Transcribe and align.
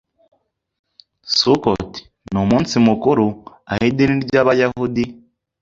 Sukkot 1.37 1.91
ni 2.31 2.37
umunsi 2.45 2.75
mukuru 2.87 3.25
aho 3.71 3.83
idini 3.89 4.15
y'Abayahudi 4.35 5.03